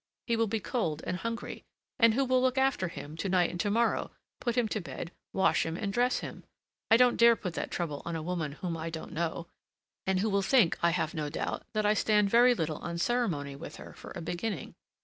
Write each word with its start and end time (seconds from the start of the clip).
he 0.25 0.35
will 0.35 0.47
be 0.47 0.59
cold 0.59 1.03
and 1.05 1.17
hungry 1.17 1.63
and 1.99 2.15
who 2.15 2.25
will 2.25 2.41
look 2.41 2.57
after 2.57 2.87
him 2.87 3.15
to 3.15 3.29
night 3.29 3.51
and 3.51 3.59
to 3.59 3.69
morrow, 3.69 4.09
put 4.39 4.57
him 4.57 4.67
to 4.67 4.81
bed, 4.81 5.11
wash 5.31 5.63
him 5.63 5.77
and 5.77 5.93
dress 5.93 6.21
him? 6.21 6.43
I 6.89 6.97
don't 6.97 7.17
dare 7.17 7.35
put 7.35 7.53
that 7.53 7.69
trouble 7.69 8.01
on 8.03 8.15
a 8.15 8.23
woman 8.23 8.53
whom 8.53 8.75
I 8.75 8.89
don't 8.89 9.13
know, 9.13 9.45
and 10.07 10.19
who 10.19 10.29
will 10.31 10.41
think, 10.41 10.75
I 10.81 10.89
have 10.89 11.13
no 11.13 11.29
doubt, 11.29 11.67
that 11.73 11.85
I 11.85 11.93
stand 11.93 12.31
very 12.31 12.55
little 12.55 12.77
on 12.77 12.97
ceremony 12.97 13.55
with 13.55 13.75
her 13.75 13.93
for 13.93 14.11
a 14.15 14.21
beginning." 14.21 14.73